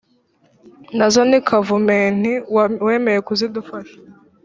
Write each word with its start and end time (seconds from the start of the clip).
Nazo 0.97 1.21
ni 1.29 1.39
Kavumenti 1.47 2.31
wemeye 2.85 3.19
kuzidufasha 3.27 3.97